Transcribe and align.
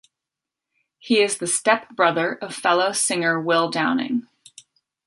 He 0.97 1.21
is 1.21 1.37
the 1.37 1.45
step-brother 1.45 2.39
of 2.41 2.55
fellow 2.55 2.91
singer 2.91 3.39
Will 3.39 3.69
Downing. 3.69 4.27